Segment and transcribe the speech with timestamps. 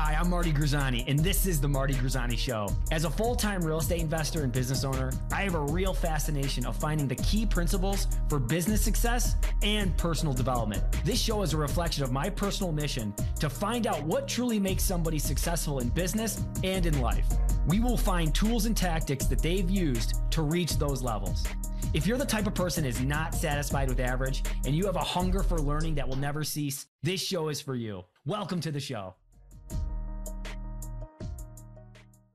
[0.00, 2.68] Hi, I'm Marty Grizzanti, and this is The Marty Grizzanti Show.
[2.92, 6.64] As a full time real estate investor and business owner, I have a real fascination
[6.66, 10.84] of finding the key principles for business success and personal development.
[11.04, 14.84] This show is a reflection of my personal mission to find out what truly makes
[14.84, 17.26] somebody successful in business and in life.
[17.66, 21.44] We will find tools and tactics that they've used to reach those levels.
[21.92, 25.00] If you're the type of person is not satisfied with average and you have a
[25.00, 28.04] hunger for learning that will never cease, this show is for you.
[28.26, 29.16] Welcome to the show.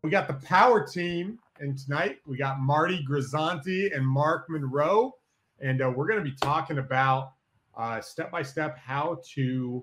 [0.03, 5.16] We got the power team, and tonight we got Marty Grizzanti and Mark Monroe,
[5.62, 7.31] and uh, we're going to be talking about
[7.77, 9.81] uh, step by step how to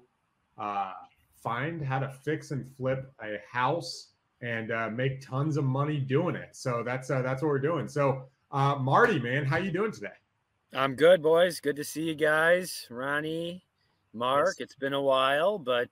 [0.59, 0.93] uh,
[1.43, 4.09] find how to fix and flip a house
[4.43, 6.51] and uh, make tons of money doing it.
[6.53, 7.89] So that's uh, that's what we're doing.
[7.89, 10.09] So uh, Marty, man, how you doing today?
[10.75, 11.61] I'm good, boys.
[11.61, 13.65] Good to see you guys, Ronnie,
[14.13, 14.57] Mark.
[14.59, 15.89] It's been a while, but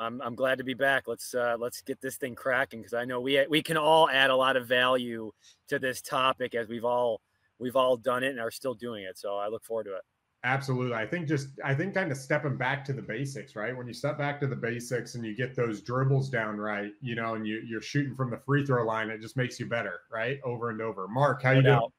[0.00, 1.06] I'm, I'm glad to be back.
[1.06, 4.30] Let's uh, let's get this thing cracking because I know we we can all add
[4.30, 5.30] a lot of value
[5.68, 7.20] to this topic as we've all
[7.58, 9.18] we've all done it and are still doing it.
[9.18, 10.02] So I look forward to it.
[10.42, 10.94] Absolutely.
[10.94, 13.76] I think just I think kind of stepping back to the basics, right?
[13.76, 17.14] When you step back to the basics and you get those dribbles down right, you
[17.14, 20.00] know, and you, you're shooting from the free throw line, it just makes you better,
[20.10, 20.40] right?
[20.42, 21.06] Over and over.
[21.08, 21.80] Mark, how no you doubt.
[21.80, 21.92] doing?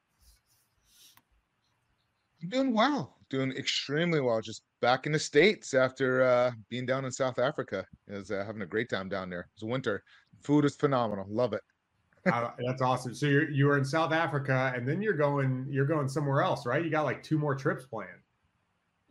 [2.42, 4.42] I'm doing well, doing extremely well.
[4.42, 7.86] Just back in the states after uh, being down in South Africa.
[8.08, 9.48] Is uh, having a great time down there.
[9.54, 10.04] It's winter.
[10.42, 11.26] Food is phenomenal.
[11.30, 11.62] Love it.
[12.32, 13.16] uh, that's awesome.
[13.16, 16.66] So you're you were in South Africa, and then you're going you're going somewhere else,
[16.66, 16.84] right?
[16.84, 18.10] You got like two more trips planned.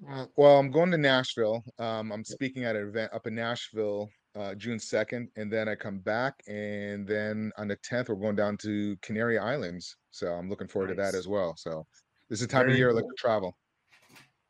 [0.08, 1.62] Uh, well, I'm going to Nashville.
[1.78, 5.74] Um, I'm speaking at an event up in Nashville uh, June 2nd, and then I
[5.74, 9.96] come back, and then on the 10th we're going down to Canary Islands.
[10.10, 11.08] So I'm looking forward nice.
[11.08, 11.54] to that as well.
[11.56, 11.86] So
[12.28, 12.98] this is the time Very of year cool.
[12.98, 13.56] I like to travel.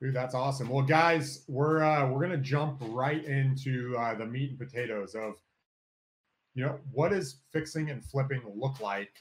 [0.00, 0.70] Dude, that's awesome.
[0.70, 5.34] Well, guys, we're uh, we're gonna jump right into uh, the meat and potatoes of,
[6.54, 9.12] you know, what does fixing and flipping look like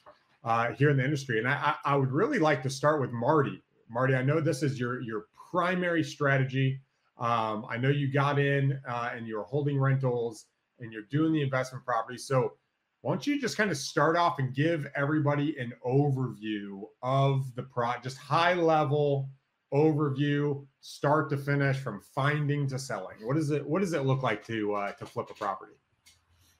[0.45, 1.37] uh, here in the industry?
[1.37, 3.61] And I, I would really like to start with Marty.
[3.89, 6.79] Marty, I know this is your your primary strategy.
[7.17, 10.45] Um, I know you got in uh, and you're holding rentals
[10.79, 12.17] and you're doing the investment property.
[12.17, 12.53] So
[13.01, 17.63] why don't you just kind of start off and give everybody an overview of the
[17.63, 19.29] pro, just high level
[19.73, 23.17] overview, start to finish, from finding to selling?
[23.21, 25.73] What is it What does it look like to uh, to flip a property?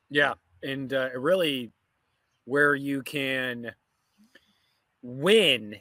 [0.09, 0.33] Yeah,
[0.63, 1.71] and uh, really,
[2.45, 3.71] where you can
[5.01, 5.75] win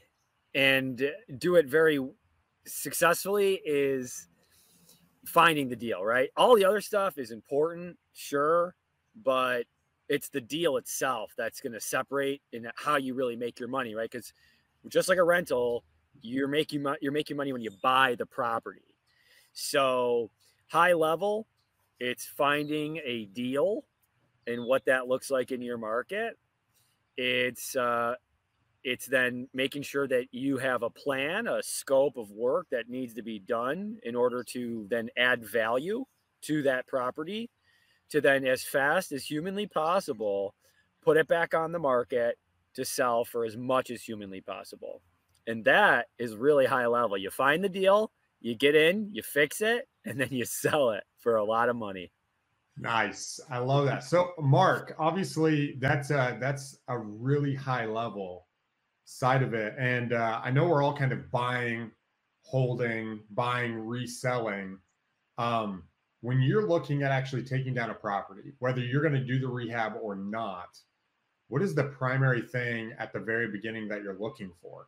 [0.54, 2.00] and do it very
[2.66, 4.28] successfully is
[5.26, 6.04] finding the deal.
[6.04, 8.74] Right, all the other stuff is important, sure,
[9.22, 9.64] but
[10.08, 13.94] it's the deal itself that's going to separate in how you really make your money,
[13.94, 14.10] right?
[14.10, 14.32] Because
[14.88, 15.84] just like a rental,
[16.22, 18.94] you're making you're making money when you buy the property.
[19.52, 20.30] So
[20.68, 21.46] high level,
[21.98, 23.84] it's finding a deal
[24.46, 26.38] and what that looks like in your market.
[27.16, 28.14] It's uh,
[28.84, 33.14] it's then making sure that you have a plan, a scope of work that needs
[33.14, 36.04] to be done in order to then add value
[36.42, 37.50] to that property
[38.10, 40.54] to then as fast as humanly possible
[41.02, 42.38] put it back on the market
[42.74, 45.02] to sell for as much as humanly possible.
[45.48, 47.18] And that is really high level.
[47.18, 51.04] You find the deal, you get in, you fix it, and then you sell it
[51.18, 52.12] for a lot of money.
[52.76, 53.40] Nice.
[53.50, 54.04] I love that.
[54.04, 58.46] So Mark, obviously that's a, that's a really high level
[59.04, 59.74] side of it.
[59.78, 61.90] And uh, I know we're all kind of buying,
[62.42, 64.78] holding, buying, reselling.
[65.38, 65.84] Um,
[66.20, 69.48] when you're looking at actually taking down a property, whether you're going to do the
[69.48, 70.78] rehab or not,
[71.48, 74.86] what is the primary thing at the very beginning that you're looking for?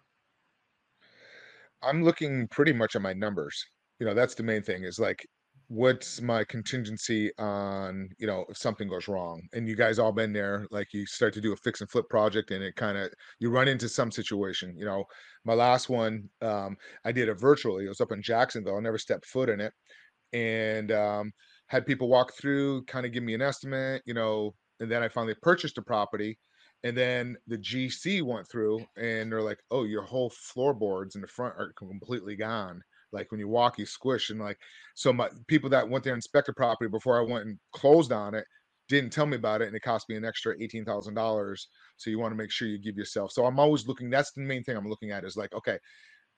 [1.82, 3.64] I'm looking pretty much at my numbers.
[3.98, 5.26] You know, that's the main thing is like,
[5.68, 9.40] what's my contingency on, you know, if something goes wrong?
[9.52, 12.08] And you guys all been there, like you start to do a fix and flip
[12.08, 14.74] project and it kind of, you run into some situation.
[14.76, 15.04] You know,
[15.44, 17.84] my last one, um, I did it virtually.
[17.86, 18.76] It was up in Jacksonville.
[18.76, 19.72] I never stepped foot in it.
[20.32, 21.32] And um,
[21.68, 25.08] had people walk through, kind of give me an estimate, you know, and then I
[25.08, 26.38] finally purchased a property
[26.82, 31.26] and then the GC went through and they're like, oh, your whole floorboards in the
[31.26, 32.82] front are completely gone.
[33.12, 34.30] Like when you walk, you squish.
[34.30, 34.58] And like,
[34.94, 38.34] so my people that went there and inspected property before I went and closed on
[38.34, 38.44] it
[38.88, 39.66] didn't tell me about it.
[39.66, 41.58] And it cost me an extra $18,000.
[41.96, 43.32] So you want to make sure you give yourself.
[43.32, 45.78] So I'm always looking, that's the main thing I'm looking at is like, okay,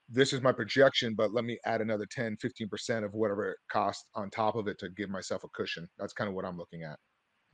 [0.08, 4.04] this is my projection, but let me add another 10, 15% of whatever it costs
[4.14, 5.88] on top of it to give myself a cushion.
[5.98, 6.98] That's kind of what I'm looking at.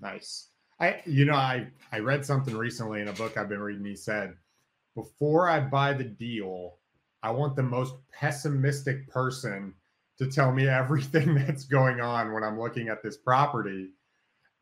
[0.01, 0.49] Nice.
[0.81, 3.85] I, you know, I I read something recently in a book I've been reading.
[3.85, 4.35] He said,
[4.95, 6.77] before I buy the deal,
[7.23, 9.75] I want the most pessimistic person
[10.19, 13.91] to tell me everything that's going on when I'm looking at this property.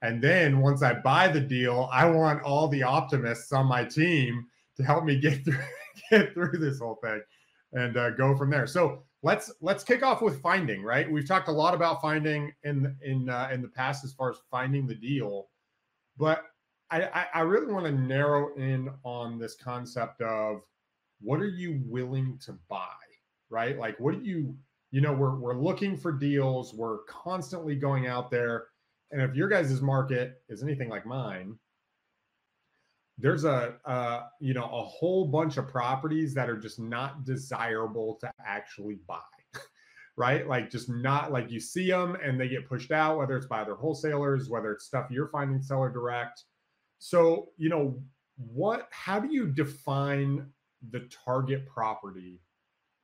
[0.03, 4.47] And then once I buy the deal, I want all the optimists on my team
[4.77, 5.59] to help me get through
[6.11, 7.23] get through this whole thing
[7.73, 8.67] and uh, go from there.
[8.67, 10.83] So let's let's kick off with finding.
[10.83, 14.31] Right, we've talked a lot about finding in in uh, in the past as far
[14.31, 15.49] as finding the deal,
[16.19, 16.45] but
[16.91, 20.61] I, I really want to narrow in on this concept of
[21.21, 22.87] what are you willing to buy,
[23.51, 23.77] right?
[23.77, 24.55] Like, what do you,
[24.93, 28.69] you know, we're we're looking for deals, we're constantly going out there,
[29.11, 31.59] and if your guys' market is anything like mine,
[33.19, 38.19] there's a, uh, you know, a whole bunch of properties that are just not desirable
[38.21, 39.21] to actually buy.
[40.17, 40.47] Right?
[40.49, 43.61] Like just not like you see them and they get pushed out, whether it's by
[43.63, 46.45] other wholesalers, whether it's stuff you're finding seller direct
[46.99, 48.03] so, you know,
[48.37, 50.47] what how do you define
[50.91, 52.41] the target property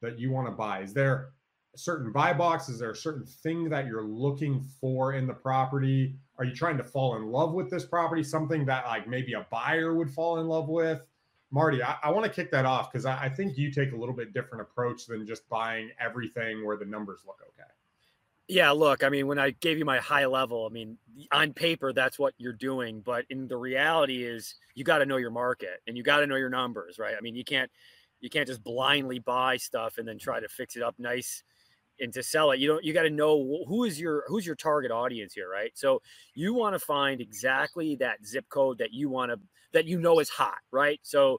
[0.00, 0.82] that you want to buy?
[0.82, 1.30] Is there
[1.74, 2.68] a certain buy box?
[2.68, 6.16] Is there a certain thing that you're looking for in the property?
[6.38, 8.22] Are you trying to fall in love with this property?
[8.22, 11.00] Something that like maybe a buyer would fall in love with?
[11.52, 13.96] Marty, I, I want to kick that off because I, I think you take a
[13.96, 17.68] little bit different approach than just buying everything where the numbers look okay.
[18.48, 20.98] Yeah, look, I mean, when I gave you my high level, I mean,
[21.30, 23.02] on paper, that's what you're doing.
[23.04, 26.26] But in the reality is you got to know your market and you got to
[26.26, 27.14] know your numbers, right?
[27.16, 27.70] I mean, you can't,
[28.20, 31.42] you can't just blindly buy stuff and then try to fix it up nice
[32.00, 32.60] and to sell it.
[32.60, 35.70] You don't, you got to know who is your, who's your target audience here, right?
[35.74, 36.00] So
[36.34, 39.38] you want to find exactly that zip code that you want to,
[39.72, 41.00] that you know is hot, right?
[41.02, 41.38] So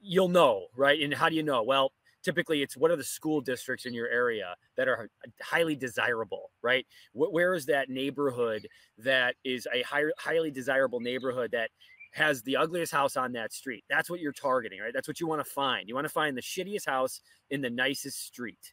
[0.00, 1.00] you'll know, right?
[1.00, 1.62] And how do you know?
[1.62, 1.92] Well,
[2.26, 5.08] typically it's what are the school districts in your area that are
[5.40, 6.84] highly desirable right?
[7.12, 8.66] Where is that neighborhood
[8.98, 11.70] that is a high, highly desirable neighborhood that
[12.14, 13.84] has the ugliest house on that street?
[13.88, 14.92] That's what you're targeting right?
[14.92, 15.88] That's what you want to find.
[15.88, 17.20] You want to find the shittiest house
[17.50, 18.72] in the nicest street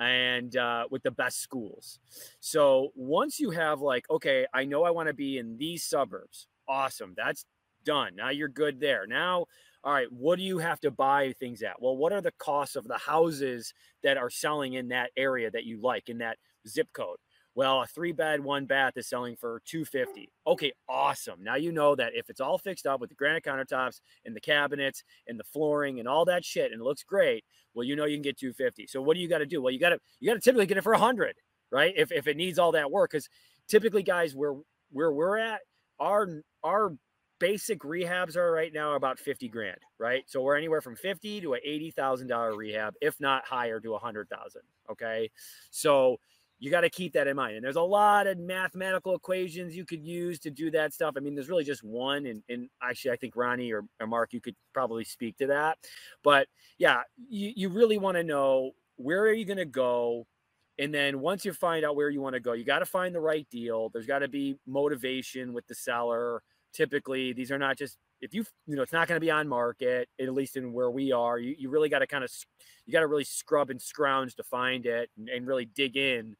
[0.00, 1.98] and uh, with the best schools.
[2.40, 6.48] So once you have like okay i know i want to be in these suburbs.
[6.66, 7.12] Awesome.
[7.14, 7.44] That's
[7.86, 9.46] done now you're good there now
[9.86, 11.80] all right, what do you have to buy things at?
[11.80, 13.72] Well, what are the costs of the houses
[14.02, 17.18] that are selling in that area that you like in that zip code?
[17.54, 20.28] Well, a three bed, one bath is selling for 250.
[20.44, 21.40] Okay, awesome.
[21.40, 24.40] Now you know that if it's all fixed up with the granite countertops and the
[24.40, 28.06] cabinets and the flooring and all that shit and it looks great, well, you know
[28.06, 28.88] you can get 250.
[28.88, 29.62] So what do you got to do?
[29.62, 31.36] Well, you got to you got to typically get it for a 100,
[31.70, 31.94] right?
[31.96, 33.28] If if it needs all that work cuz
[33.68, 34.54] typically guys where
[34.90, 35.60] where we're at,
[36.00, 36.92] our our
[37.38, 40.24] basic rehabs are right now about 50 grand, right?
[40.26, 44.62] So we're anywhere from 50 to a $80,000 rehab, if not higher to a 100,000.
[44.90, 45.30] Okay.
[45.70, 46.18] So
[46.58, 47.56] you got to keep that in mind.
[47.56, 51.14] And there's a lot of mathematical equations you could use to do that stuff.
[51.16, 52.26] I mean, there's really just one.
[52.26, 55.78] And, and actually, I think Ronnie or, or Mark, you could probably speak to that.
[56.22, 56.48] But
[56.78, 60.26] yeah, you, you really want to know where are you going to go?
[60.78, 63.14] And then once you find out where you want to go, you got to find
[63.14, 63.90] the right deal.
[63.90, 66.42] There's got to be motivation with the seller
[66.76, 69.48] typically these are not just if you you know it's not going to be on
[69.48, 72.30] market at least in where we are you, you really got to kind of
[72.86, 76.36] you got to really scrub and scrounge to find it and, and really dig in.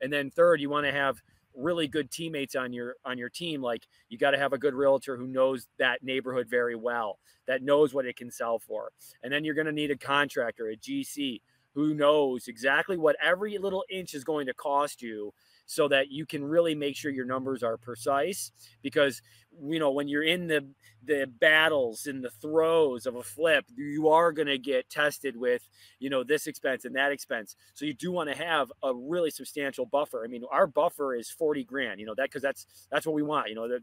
[0.00, 1.20] And then third you want to have
[1.54, 4.72] really good teammates on your on your team like you got to have a good
[4.72, 8.90] realtor who knows that neighborhood very well that knows what it can sell for.
[9.22, 11.40] And then you're going to need a contractor a gc
[11.74, 15.32] who knows exactly what every little inch is going to cost you
[15.70, 18.50] so that you can really make sure your numbers are precise
[18.82, 19.22] because
[19.62, 20.66] you know when you're in the
[21.04, 25.68] the battles in the throes of a flip you are going to get tested with
[26.00, 29.30] you know this expense and that expense so you do want to have a really
[29.30, 33.06] substantial buffer i mean our buffer is 40 grand you know that because that's that's
[33.06, 33.82] what we want you know that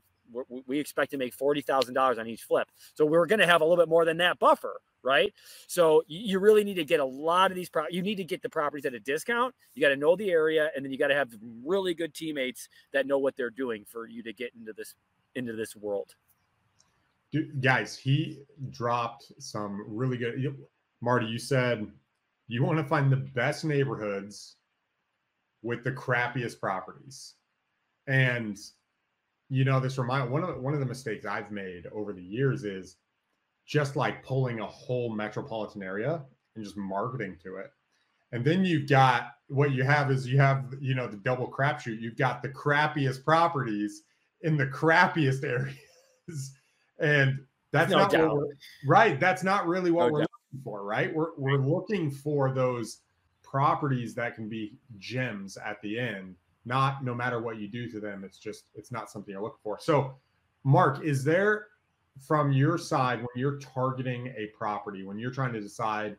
[0.66, 2.68] we expect to make $40,000 on each flip.
[2.96, 5.34] So we're going to have a little bit more than that buffer, right?
[5.68, 8.42] So you really need to get a lot of these pro- you need to get
[8.42, 9.56] the properties at a discount.
[9.74, 11.30] You got to know the area and then you got to have
[11.66, 14.96] really good teammates that know what they're doing for you to get into this
[15.36, 16.14] into this world.
[17.32, 20.56] Dude, guys, he dropped some really good
[21.02, 21.88] Marty, you said
[22.48, 24.58] you want to find the best neighborhoods
[25.62, 27.36] with the crappiest properties.
[28.08, 28.58] And
[29.50, 32.66] you know, this remind one of one of the mistakes I've made over the years
[32.66, 32.98] is
[33.68, 36.24] just like pulling a whole metropolitan area
[36.56, 37.72] and just marketing to it.
[38.32, 42.02] And then you've got what you have is you have you know the double crapshoot.
[42.02, 44.04] You've got the crappiest properties
[44.42, 46.54] in the crappiest areas,
[47.00, 47.40] and
[47.72, 48.48] that's no not what
[48.86, 49.20] right.
[49.20, 50.30] That's not really what no we're doubt.
[50.54, 51.14] looking for, right?
[51.14, 53.02] We're we're looking for those
[53.44, 58.00] properties that can be gems at the end not no matter what you do to
[58.02, 60.14] them it's just it's not something you're looking for so
[60.66, 61.68] mark is there
[62.20, 66.16] from your side when you're targeting a property when you're trying to decide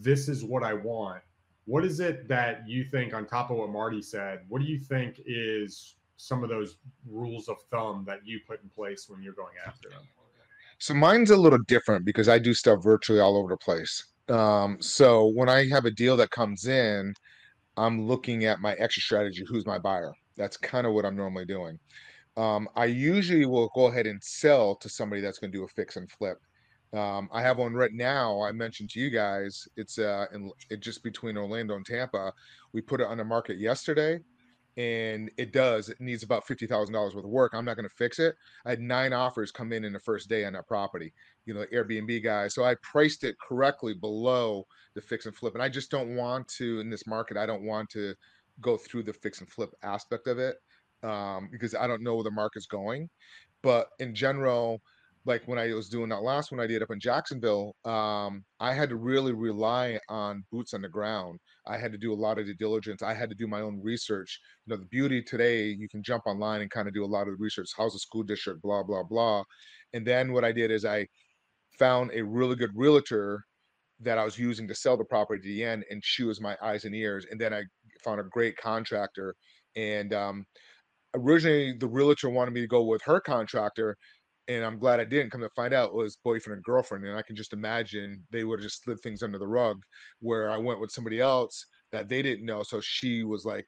[0.00, 1.20] this is what i want
[1.66, 4.78] what is it that you think on top of what marty said what do you
[4.78, 6.76] think is some of those
[7.06, 10.02] rules of thumb that you put in place when you're going after them?
[10.78, 14.04] So mine's a little different because I do stuff virtually all over the place.
[14.28, 17.14] Um, so when I have a deal that comes in,
[17.76, 19.44] I'm looking at my exit strategy.
[19.48, 20.12] Who's my buyer?
[20.36, 21.78] That's kind of what I'm normally doing.
[22.36, 25.68] Um, I usually will go ahead and sell to somebody that's going to do a
[25.68, 26.38] fix and flip.
[26.92, 28.42] Um, I have one right now.
[28.42, 29.66] I mentioned to you guys.
[29.76, 32.32] It's uh, in, it just between Orlando and Tampa.
[32.72, 34.20] We put it on the market yesterday,
[34.76, 35.88] and it does.
[35.88, 37.52] It needs about fifty thousand dollars worth of work.
[37.54, 38.36] I'm not going to fix it.
[38.64, 41.12] I had nine offers come in in the first day on that property.
[41.46, 42.54] You know, Airbnb guys.
[42.54, 44.64] So I priced it correctly below
[44.94, 47.36] the fix and flip, and I just don't want to in this market.
[47.36, 48.14] I don't want to
[48.60, 50.56] go through the fix and flip aspect of it
[51.04, 53.08] um, because I don't know where the market's going.
[53.62, 54.80] But in general,
[55.26, 58.74] like when I was doing that last one I did up in Jacksonville, um, I
[58.74, 61.38] had to really rely on boots on the ground.
[61.66, 63.02] I had to do a lot of due diligence.
[63.02, 64.38] I had to do my own research.
[64.66, 67.28] You know, the beauty today, you can jump online and kind of do a lot
[67.28, 67.70] of research.
[67.76, 68.60] How's the school district?
[68.62, 69.44] Blah blah blah.
[69.94, 71.06] And then what I did is I
[71.78, 73.44] found a really good realtor
[74.00, 76.56] that I was using to sell the property to the end, and she was my
[76.62, 77.26] eyes and ears.
[77.30, 77.62] And then I
[78.04, 79.34] found a great contractor.
[79.76, 80.44] And um,
[81.14, 83.96] originally, the realtor wanted me to go with her contractor,
[84.48, 85.30] and I'm glad I didn't.
[85.30, 88.58] Come to find out, was boyfriend and girlfriend, and I can just imagine they would
[88.60, 89.78] have just slid things under the rug.
[90.20, 93.66] Where I went with somebody else that they didn't know, so she was like,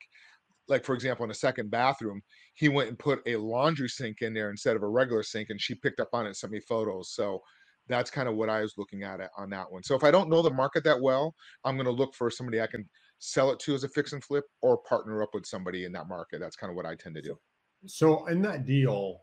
[0.69, 2.21] like for example, in a second bathroom,
[2.55, 5.61] he went and put a laundry sink in there instead of a regular sink, and
[5.61, 7.13] she picked up on it, and sent me photos.
[7.13, 7.41] So
[7.89, 9.83] that's kind of what I was looking at it on that one.
[9.83, 11.35] So if I don't know the market that well,
[11.65, 14.23] I'm going to look for somebody I can sell it to as a fix and
[14.23, 16.41] flip or partner up with somebody in that market.
[16.41, 17.39] That's kind of what I tend to do.
[17.87, 19.23] So in that deal,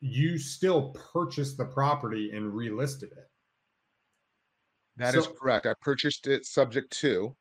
[0.00, 3.28] you still purchased the property and relisted it.
[4.96, 5.66] That so, is correct.
[5.66, 7.34] I purchased it subject to,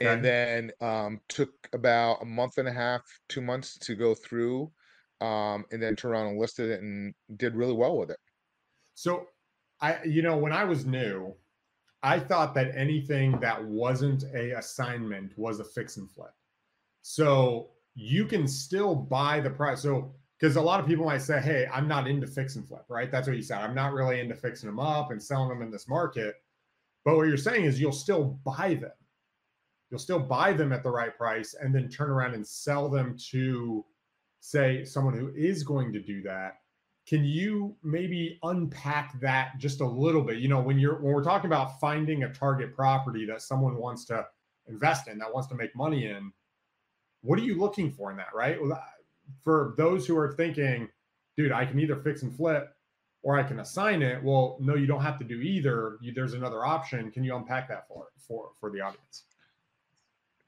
[0.00, 0.12] okay.
[0.12, 4.70] and then um, took about a month and a half, two months to go through,
[5.20, 8.18] um, and then turned around and listed it and did really well with it.
[8.94, 9.26] So,
[9.80, 11.34] I, you know, when I was new,
[12.02, 16.34] I thought that anything that wasn't a assignment was a fix and flip.
[17.02, 19.82] So you can still buy the price.
[19.82, 22.84] So because a lot of people might say, "Hey, I'm not into fix and flip,"
[22.88, 23.10] right?
[23.10, 23.58] That's what you said.
[23.58, 26.36] I'm not really into fixing them up and selling them in this market.
[27.04, 28.92] But what you're saying is you'll still buy them.
[29.90, 33.16] You'll still buy them at the right price and then turn around and sell them
[33.30, 33.84] to,
[34.40, 36.61] say, someone who is going to do that.
[37.06, 40.38] Can you maybe unpack that just a little bit?
[40.38, 44.04] You know, when you're when we're talking about finding a target property that someone wants
[44.06, 44.26] to
[44.68, 46.32] invest in, that wants to make money in,
[47.22, 48.58] what are you looking for in that, right?
[49.42, 50.88] for those who are thinking,
[51.36, 52.74] dude, I can either fix and flip
[53.22, 54.22] or I can assign it.
[54.22, 55.98] Well, no, you don't have to do either.
[56.00, 57.10] You, there's another option.
[57.10, 59.24] Can you unpack that for for for the audience?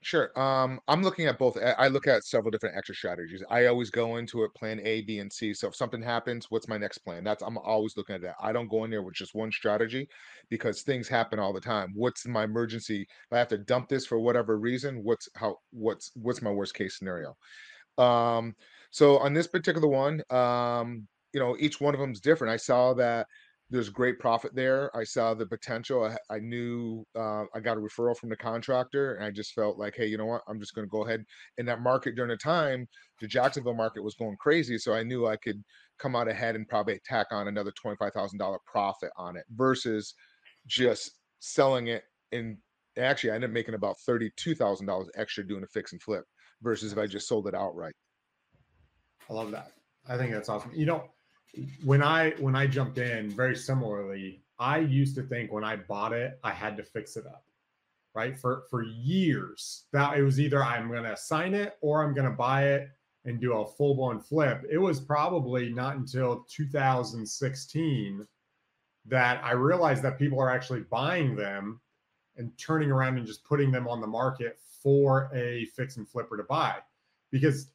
[0.05, 0.29] Sure.
[0.39, 1.57] Um, I'm looking at both.
[1.57, 3.43] I look at several different exit strategies.
[3.49, 5.51] I always go into it plan A, B, and C.
[5.51, 7.23] So if something happens, what's my next plan?
[7.23, 8.35] That's I'm always looking at that.
[8.39, 10.07] I don't go in there with just one strategy
[10.47, 11.91] because things happen all the time.
[11.95, 13.01] What's my emergency?
[13.01, 16.75] If I have to dump this for whatever reason, what's how what's what's my worst
[16.75, 17.35] case scenario?
[17.97, 18.55] Um,
[18.91, 22.53] so on this particular one, um, you know, each one of them is different.
[22.53, 23.27] I saw that
[23.69, 24.95] there's great profit there.
[24.95, 26.03] I saw the potential.
[26.03, 29.79] I, I knew uh, I got a referral from the contractor, and I just felt
[29.79, 30.43] like, hey, you know what?
[30.47, 31.23] I'm just going to go ahead.
[31.57, 32.87] In that market during the time,
[33.19, 35.63] the Jacksonville market was going crazy, so I knew I could
[35.97, 39.45] come out ahead and probably tack on another twenty five thousand dollar profit on it
[39.55, 40.13] versus
[40.67, 42.03] just selling it.
[42.31, 42.57] And
[42.99, 46.01] actually, I ended up making about thirty two thousand dollars extra doing a fix and
[46.01, 46.23] flip
[46.61, 47.95] versus if I just sold it outright.
[49.27, 49.71] I love that.
[50.07, 50.71] I think that's awesome.
[50.75, 51.09] You know,
[51.83, 56.13] when I when I jumped in, very similarly, I used to think when I bought
[56.13, 57.43] it, I had to fix it up.
[58.13, 58.37] Right?
[58.39, 62.29] For for years, that it was either I'm going to assign it or I'm going
[62.29, 62.89] to buy it
[63.25, 64.63] and do a full blown flip.
[64.69, 68.25] It was probably not until 2016
[69.07, 71.81] that I realized that people are actually buying them
[72.37, 76.37] and turning around and just putting them on the market for a fix and flipper
[76.37, 76.75] to buy
[77.31, 77.67] because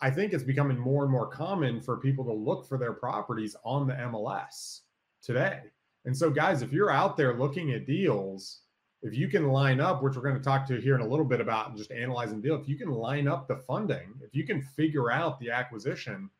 [0.00, 3.56] I think it's becoming more and more common for people to look for their properties
[3.64, 4.80] on the MLS
[5.22, 5.60] today.
[6.04, 8.60] And so, guys, if you're out there looking at deals,
[9.02, 11.24] if you can line up, which we're going to talk to here in a little
[11.24, 14.62] bit about just analyzing deal, if you can line up the funding, if you can
[14.62, 16.30] figure out the acquisition,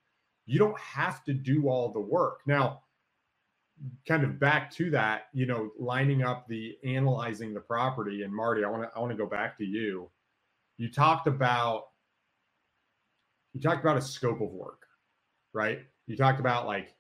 [0.45, 2.41] you don't have to do all the work.
[2.47, 2.83] Now,
[4.07, 8.23] kind of back to that, you know, lining up the analyzing the property.
[8.23, 10.11] And Marty, I want to I want to go back to you
[10.79, 11.87] you talked about
[13.57, 14.83] you talked about a scope of work,
[15.55, 15.79] right?
[16.07, 16.95] You talked about like,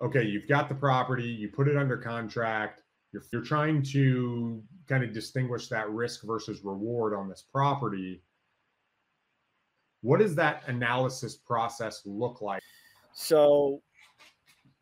[0.00, 5.02] okay, you've got the property, you put it under contract, you're, you're trying to kind
[5.02, 8.22] of distinguish that risk versus reward on this property.
[10.02, 12.62] what does that analysis process look like?
[13.12, 13.82] So,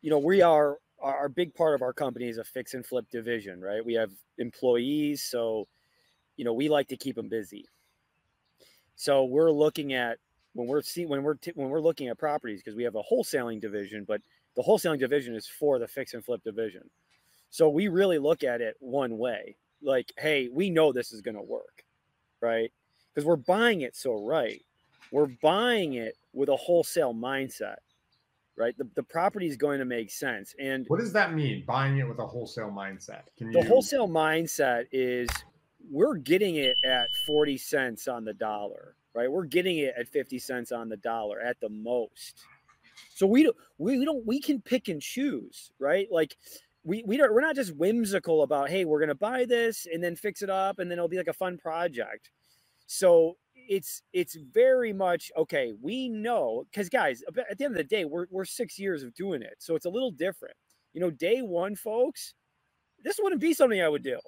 [0.01, 3.05] you know, we are our big part of our company is a fix and flip
[3.11, 3.83] division, right?
[3.83, 5.67] We have employees, so
[6.37, 7.65] you know we like to keep them busy.
[8.95, 10.19] So we're looking at
[10.53, 13.03] when we're see when we're t- when we're looking at properties because we have a
[13.03, 14.21] wholesaling division, but
[14.55, 16.89] the wholesaling division is for the fix and flip division.
[17.49, 21.35] So we really look at it one way, like, hey, we know this is going
[21.35, 21.83] to work,
[22.39, 22.71] right?
[23.13, 24.63] Because we're buying it so right.
[25.11, 27.77] We're buying it with a wholesale mindset
[28.57, 28.77] right?
[28.77, 30.53] The, the property is going to make sense.
[30.59, 31.63] And what does that mean?
[31.65, 33.23] Buying it with a wholesale mindset?
[33.37, 33.61] Can you...
[33.61, 35.29] The wholesale mindset is
[35.89, 39.31] we're getting it at 40 cents on the dollar, right?
[39.31, 42.45] We're getting it at 50 cents on the dollar at the most.
[43.13, 46.07] So we don't, we don't, we can pick and choose, right?
[46.11, 46.37] Like
[46.83, 50.03] we, we don't, we're not just whimsical about, Hey, we're going to buy this and
[50.03, 50.79] then fix it up.
[50.79, 52.31] And then it'll be like a fun project.
[52.87, 53.37] So
[53.69, 55.71] it's it's very much okay.
[55.81, 59.13] We know because guys, at the end of the day, we're we're six years of
[59.13, 60.55] doing it, so it's a little different.
[60.93, 62.33] You know, day one, folks,
[63.01, 64.19] this wouldn't be something I would do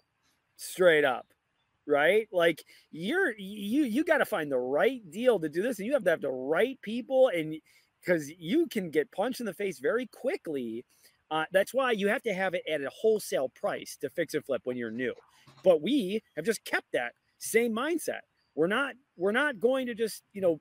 [0.55, 1.32] straight up,
[1.87, 2.27] right?
[2.31, 5.93] Like you're you you got to find the right deal to do this, and you
[5.93, 7.55] have to have the right people, and
[7.99, 10.85] because you can get punched in the face very quickly.
[11.31, 14.45] Uh, that's why you have to have it at a wholesale price to fix and
[14.45, 15.13] flip when you're new.
[15.63, 18.19] But we have just kept that same mindset.
[18.55, 20.59] We're not we're not going to just you know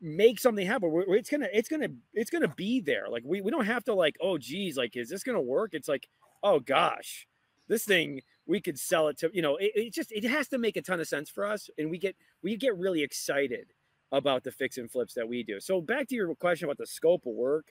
[0.00, 0.90] make something happen.
[0.90, 3.08] We're, it's gonna it's gonna it's gonna be there.
[3.10, 5.74] Like we we don't have to like oh geez like is this gonna work?
[5.74, 6.08] It's like
[6.42, 7.26] oh gosh
[7.70, 10.58] this thing we could sell it to you know it, it just it has to
[10.58, 13.72] make a ton of sense for us and we get we get really excited
[14.12, 15.60] about the fix and flips that we do.
[15.60, 17.66] So back to your question about the scope of work,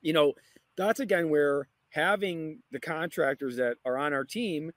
[0.00, 0.32] you know
[0.76, 4.72] that's again where having the contractors that are on our team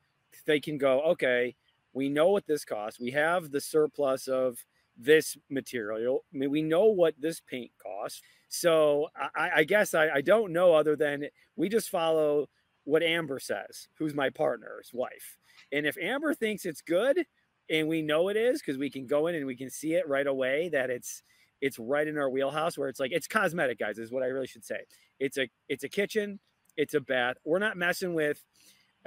[0.45, 1.55] they can go okay
[1.95, 2.99] we know what this costs.
[2.99, 4.65] We have the surplus of
[4.97, 6.25] this material.
[6.33, 8.21] I mean, we know what this paint costs.
[8.49, 12.47] So I, I guess I, I, don't know other than we just follow
[12.85, 15.37] what Amber says, who's my partner's wife.
[15.71, 17.25] And if Amber thinks it's good,
[17.69, 20.07] and we know it is because we can go in and we can see it
[20.07, 21.23] right away that it's
[21.61, 24.47] it's right in our wheelhouse where it's like it's cosmetic, guys, is what I really
[24.47, 24.81] should say.
[25.19, 26.39] It's a it's a kitchen,
[26.77, 27.37] it's a bath.
[27.43, 28.43] We're not messing with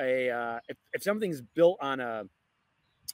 [0.01, 2.25] a uh, if, if something's built on a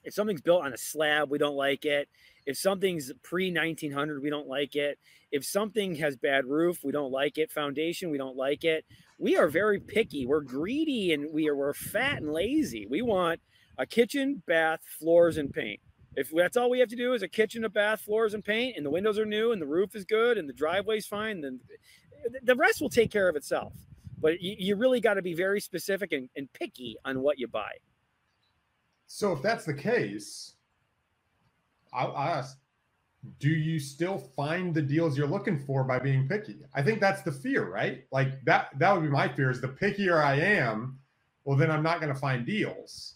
[0.02, 2.08] if something's built on a slab, we don't like it.
[2.46, 4.98] If something's pre 1900, we don't like it.
[5.30, 7.50] If something has bad roof, we don't like it.
[7.50, 8.84] Foundation, we don't like it.
[9.18, 10.26] We are very picky.
[10.26, 12.86] We're greedy and we are we're fat and lazy.
[12.86, 13.40] We want
[13.78, 15.80] a kitchen, bath, floors, and paint.
[16.16, 18.76] If that's all we have to do is a kitchen, a bath, floors, and paint,
[18.76, 21.60] and the windows are new and the roof is good and the driveway's fine, then
[22.42, 23.72] the rest will take care of itself.
[24.18, 27.48] But you, you really got to be very specific and, and picky on what you
[27.48, 27.72] buy.
[29.14, 30.54] So if that's the case,
[31.92, 32.58] I'll ask,
[33.38, 36.56] do you still find the deals you're looking for by being picky?
[36.74, 38.06] I think that's the fear, right?
[38.10, 40.98] Like that that would be my fear is the pickier I am,
[41.44, 43.14] well then I'm not going to find deals.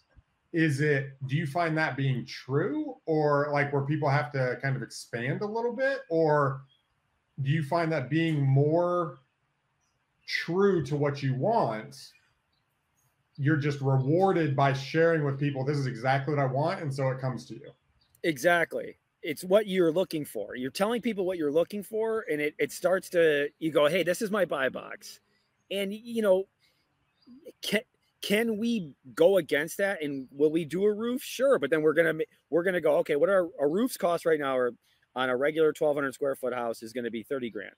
[0.53, 4.77] Is it do you find that being true or like where people have to kind
[4.77, 6.61] of expand a little bit or
[7.43, 9.19] do you find that being more
[10.29, 12.13] true to what you want
[13.38, 17.09] you're just rewarded by sharing with people this is exactly what i want and so
[17.09, 17.70] it comes to you.
[18.24, 18.98] Exactly.
[19.22, 20.55] It's what you're looking for.
[20.55, 24.03] You're telling people what you're looking for and it, it starts to you go hey
[24.03, 25.20] this is my buy box.
[25.70, 26.44] And you know
[27.62, 27.81] can
[28.20, 31.22] can we go against that and will we do a roof?
[31.22, 32.14] Sure but then we're gonna
[32.51, 34.72] we're gonna go okay what are our roofs cost right now or
[35.14, 37.74] on a regular 1200 square foot house is going to be 30 grand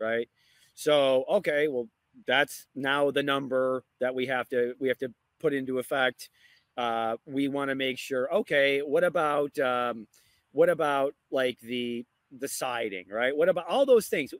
[0.00, 0.28] right?
[0.74, 1.88] So okay well
[2.26, 6.30] that's now the number that we have to we have to put into effect.
[6.76, 8.32] Uh, we want to make sure.
[8.32, 10.06] Okay, what about um,
[10.52, 12.04] what about like the
[12.36, 13.36] the siding, right?
[13.36, 14.32] What about all those things?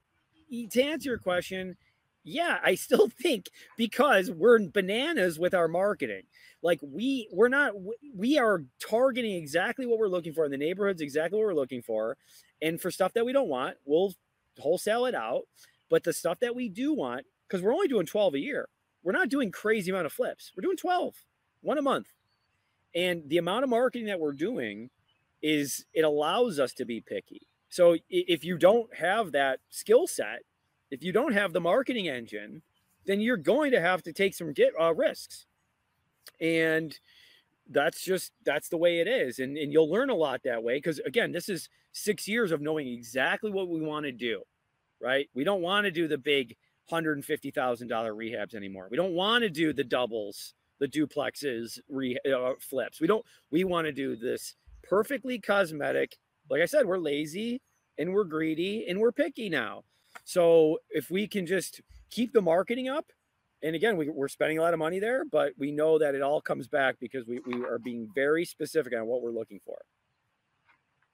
[0.51, 1.77] To answer your question,
[2.25, 6.23] yeah, I still think because we're bananas with our marketing.
[6.62, 7.73] Like we we're not
[8.14, 11.83] we are targeting exactly what we're looking for in the neighborhoods, exactly what we're looking
[11.83, 12.17] for.
[12.61, 14.14] And for stuff that we don't want, we'll
[14.59, 15.43] wholesale it out.
[15.88, 18.69] But the stuff that we do want, because we're only doing 12 a year.
[19.03, 20.53] We're not doing crazy amount of flips.
[20.57, 21.15] We're doing 12,
[21.63, 22.09] one a month.
[22.95, 24.91] And the amount of marketing that we're doing
[25.43, 27.49] is it allows us to be picky.
[27.69, 30.41] So if you don't have that skill set,
[30.91, 32.63] if you don't have the marketing engine,
[33.07, 35.47] then you're going to have to take some get uh, risks.
[36.41, 36.99] And
[37.69, 40.77] that's just that's the way it is and, and you'll learn a lot that way
[40.77, 44.43] because again this is six years of knowing exactly what we want to do
[45.01, 46.57] right we don't want to do the big
[46.90, 48.88] $150,000 rehabs anymore.
[48.90, 53.01] We don't want to do the doubles, the duplexes, re, uh, flips.
[53.01, 56.16] We don't, we want to do this perfectly cosmetic.
[56.51, 57.61] Like I said, we're lazy
[57.98, 59.85] and we're greedy and we're picky now.
[60.24, 63.07] So if we can just keep the marketing up,
[63.62, 66.22] and again, we, we're spending a lot of money there, but we know that it
[66.22, 69.77] all comes back because we, we are being very specific on what we're looking for.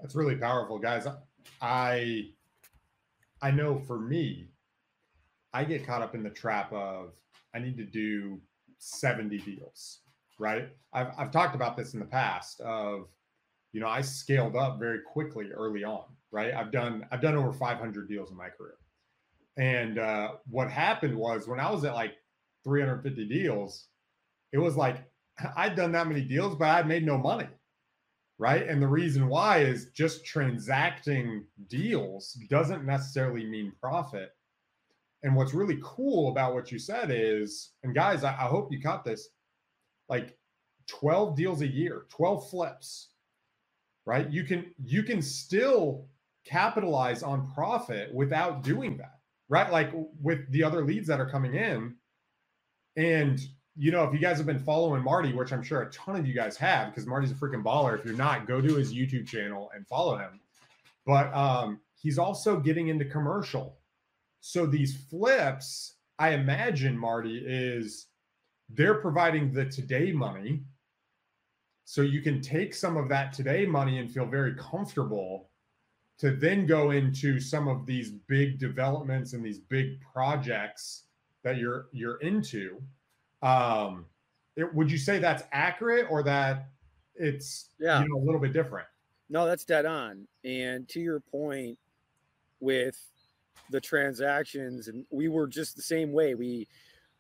[0.00, 1.06] That's really powerful, guys.
[1.62, 2.30] I
[3.40, 4.48] I know for me,
[5.54, 7.12] I get caught up in the trap of
[7.54, 8.40] I need to do
[8.78, 10.00] 70 deals,
[10.38, 10.68] right?
[10.92, 13.06] I've I've talked about this in the past of
[13.74, 16.54] you know, I scaled up very quickly early on, right?
[16.54, 18.76] I've done I've done over 500 deals in my career.
[19.56, 22.14] And uh, what happened was when I was at like
[22.64, 23.88] 350 deals,
[24.52, 25.04] it was like
[25.56, 27.48] I'd done that many deals, but I'd made no money.
[28.38, 28.68] Right.
[28.68, 34.30] And the reason why is just transacting deals doesn't necessarily mean profit.
[35.24, 38.80] And what's really cool about what you said is, and guys, I, I hope you
[38.80, 39.30] caught this
[40.08, 40.36] like
[40.86, 43.08] 12 deals a year, 12 flips,
[44.04, 44.30] right?
[44.30, 46.06] You can you can still
[46.44, 49.72] capitalize on profit without doing that, right?
[49.72, 51.94] Like with the other leads that are coming in,
[52.96, 53.40] and
[53.76, 56.26] you know, if you guys have been following Marty, which I'm sure a ton of
[56.26, 57.98] you guys have, because Marty's a freaking baller.
[57.98, 60.38] If you're not, go to his YouTube channel and follow him.
[61.06, 63.78] But um, he's also getting into commercial.
[64.46, 68.08] So these flips, I imagine, Marty, is
[68.68, 70.64] they're providing the today money.
[71.86, 75.48] So you can take some of that today money and feel very comfortable
[76.18, 81.04] to then go into some of these big developments and these big projects
[81.42, 82.82] that you're you're into.
[83.42, 84.04] Um
[84.56, 86.68] it, would you say that's accurate or that
[87.14, 88.02] it's yeah.
[88.02, 88.88] you know, a little bit different?
[89.30, 90.28] No that's dead on.
[90.44, 91.78] And to your point
[92.60, 93.02] with
[93.70, 96.66] the transactions and we were just the same way we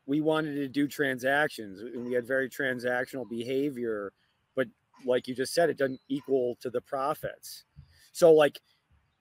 [0.06, 4.12] we wanted to do transactions and we had very transactional behavior
[4.54, 4.66] but
[5.06, 7.64] like you just said it doesn't equal to the profits
[8.12, 8.60] so like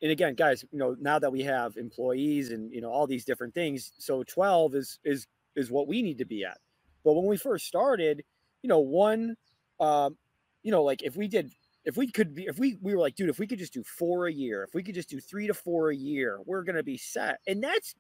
[0.04, 3.24] and again, guys, you know, now that we have employees and you know all these
[3.24, 6.58] different things, so 12 is is is what we need to be at.
[7.06, 8.22] But when we first started,
[8.62, 9.38] you know, one,
[9.80, 10.18] um,
[10.62, 11.54] you know, like if we did,
[11.86, 13.84] if we could be, if we we were like, dude, if we could just do
[13.84, 16.84] four a year, if we could just do three to four a year, we're gonna
[16.84, 17.40] be set.
[17.48, 17.96] And that's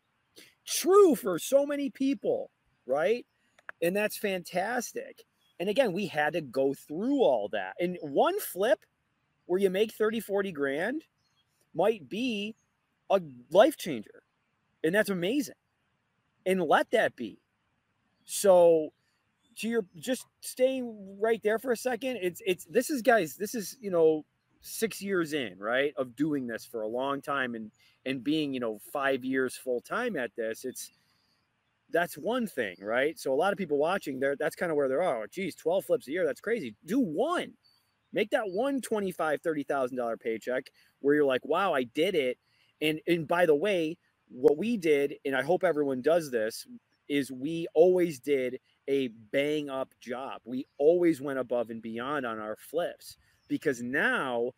[0.65, 2.49] true for so many people,
[2.85, 3.25] right?
[3.81, 5.23] And that's fantastic.
[5.59, 7.73] And again, we had to go through all that.
[7.79, 8.79] And one flip
[9.45, 11.03] where you make 30, 40 grand
[11.73, 12.55] might be
[13.09, 14.23] a life changer.
[14.83, 15.55] And that's amazing.
[16.45, 17.39] And let that be.
[18.25, 18.93] So
[19.57, 23.55] to your just staying right there for a second, it's it's this is guys, this
[23.55, 24.25] is you know,
[24.61, 25.93] six years in, right?
[25.97, 27.71] Of doing this for a long time and
[28.05, 30.65] and being, you know, five years full time at this.
[30.65, 30.91] It's
[31.91, 33.17] that's one thing, right?
[33.19, 35.85] So a lot of people watching there, that's kind of where they're, oh, geez, 12
[35.85, 36.25] flips a year.
[36.25, 36.75] That's crazy.
[36.85, 37.53] Do one.
[38.11, 42.37] Make that one $25,000, $30,000 paycheck where you're like, wow, I did it.
[42.81, 46.65] And, and by the way, what we did, and I hope everyone does this,
[47.07, 50.41] is we always did a bang up job.
[50.45, 53.17] We always went above and beyond on our flips
[53.47, 54.51] because now,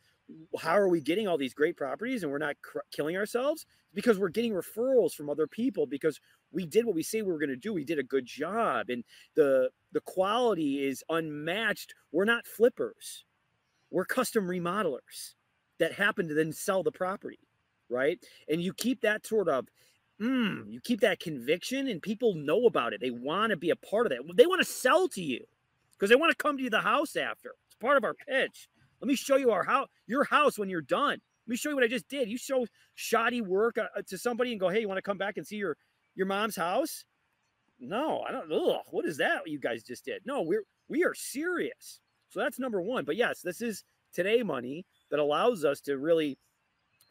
[0.60, 3.66] how are we getting all these great properties and we're not cr- killing ourselves?
[3.94, 6.20] Because we're getting referrals from other people because
[6.52, 7.74] we did what we say we were going to do.
[7.74, 9.04] We did a good job, and
[9.36, 11.94] the the quality is unmatched.
[12.12, 13.26] We're not flippers
[13.96, 15.36] we're custom remodelers
[15.80, 17.40] that happen to then sell the property,
[17.90, 18.20] right?
[18.50, 19.68] And you keep that sort of,
[20.22, 23.02] mm, you keep that conviction, and people know about it.
[23.02, 24.36] They want to be a part of that.
[24.36, 25.46] They want to sell to you
[25.94, 27.56] because they want to come to the house after.
[27.68, 28.68] It's part of our pitch.
[29.02, 31.20] Let me show you our house, your house when you're done.
[31.48, 32.30] Let me show you what I just did.
[32.30, 35.38] You show shoddy work uh, to somebody and go, "Hey, you want to come back
[35.38, 35.78] and see your
[36.16, 37.06] your mom's house?"
[37.80, 38.52] No, I don't.
[38.52, 39.42] Ugh, what is that?
[39.46, 40.22] you guys just did?
[40.26, 42.00] No, we're we are serious.
[42.30, 43.06] So that's number one.
[43.06, 46.38] But yes, this is today money that allows us to really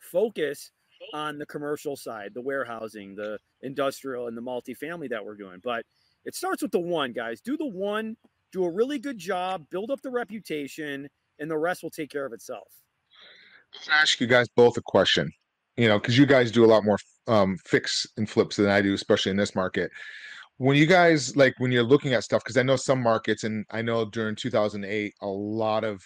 [0.00, 0.72] focus
[1.12, 5.60] on the commercial side, the warehousing, the industrial, and the multifamily that we're doing.
[5.62, 5.84] But
[6.24, 7.40] it starts with the one, guys.
[7.40, 8.16] Do the one,
[8.52, 12.26] do a really good job, build up the reputation, and the rest will take care
[12.26, 12.68] of itself.
[13.88, 15.30] I'll ask you guys both a question.
[15.76, 18.80] You know, because you guys do a lot more um, fix and flips than I
[18.80, 19.90] do, especially in this market
[20.58, 23.64] when you guys like when you're looking at stuff because i know some markets and
[23.70, 26.02] i know during 2008 a lot of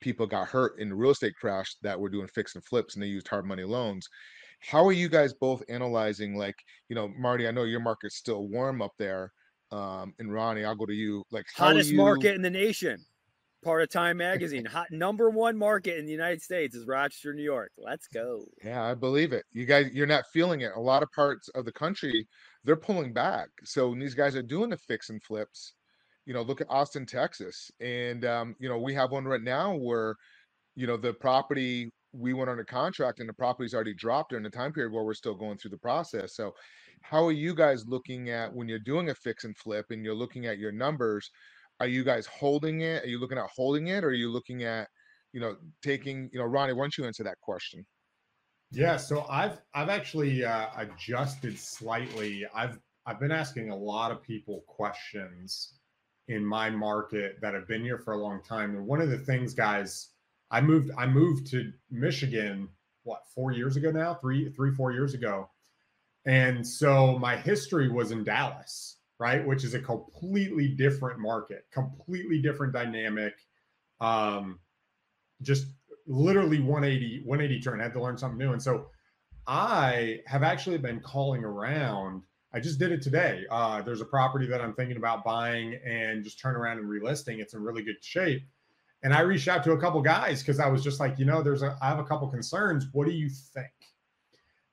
[0.00, 3.02] people got hurt in the real estate crash that were doing fix and flips and
[3.02, 4.08] they used hard money loans
[4.66, 6.56] how are you guys both analyzing like
[6.88, 9.32] you know marty i know your market's still warm up there
[9.72, 11.96] um and ronnie i'll go to you like hottest you...
[11.96, 12.98] market in the nation
[13.66, 14.64] part of Time Magazine.
[14.64, 17.72] Hot number one market in the United States is Rochester, New York.
[17.76, 18.44] Let's go.
[18.64, 19.44] Yeah, I believe it.
[19.52, 20.70] You guys, you're not feeling it.
[20.76, 22.28] A lot of parts of the country,
[22.62, 23.48] they're pulling back.
[23.64, 25.72] So when these guys are doing the fix and flips,
[26.26, 29.74] you know, look at Austin, Texas, and um, you know, we have one right now
[29.74, 30.14] where,
[30.76, 34.50] you know, the property we went under contract and the property's already dropped during the
[34.50, 36.34] time period where we're still going through the process.
[36.34, 36.54] So
[37.02, 40.14] how are you guys looking at when you're doing a fix and flip and you're
[40.14, 41.30] looking at your numbers?
[41.80, 43.04] Are you guys holding it?
[43.04, 44.02] Are you looking at holding it?
[44.02, 44.88] Or are you looking at,
[45.32, 47.84] you know, taking, you know, Ronnie, why don't you answer that question?
[48.72, 52.44] Yeah, so I've I've actually uh, adjusted slightly.
[52.54, 55.74] I've I've been asking a lot of people questions
[56.28, 58.74] in my market that have been here for a long time.
[58.74, 60.08] And one of the things, guys,
[60.50, 62.68] I moved I moved to Michigan
[63.02, 65.50] what four years ago now, three three four years ago,
[66.24, 72.40] and so my history was in Dallas, right, which is a completely different market, completely
[72.40, 73.34] different dynamic.
[74.00, 74.60] Um,
[75.42, 75.66] just
[76.06, 77.80] literally 180 180 turn.
[77.80, 78.90] I had to learn something new, and so
[79.46, 82.22] I have actually been calling around
[82.56, 83.44] I just did it today.
[83.50, 87.38] Uh, there's a property that I'm thinking about buying and just turn around and relisting.
[87.38, 88.48] It's in really good shape.
[89.02, 91.42] And I reached out to a couple guys because I was just like, you know,
[91.42, 92.86] there's a, I have a couple concerns.
[92.92, 93.70] What do you think?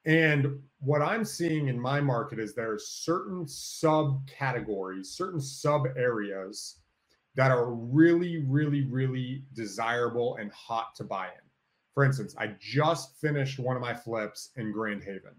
[0.05, 6.79] And what I'm seeing in my market is there are certain subcategories, certain sub areas
[7.35, 11.49] that are really, really, really desirable and hot to buy in.
[11.93, 15.35] For instance, I just finished one of my flips in Grand Haven,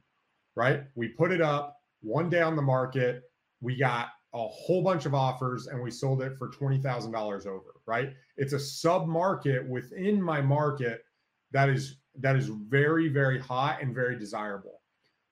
[0.54, 0.84] right?
[0.94, 3.24] We put it up one day on the market.
[3.60, 8.14] We got a whole bunch of offers and we sold it for $20,000 over, right?
[8.36, 11.04] It's a sub market within my market
[11.52, 14.80] that is that is very very hot and very desirable.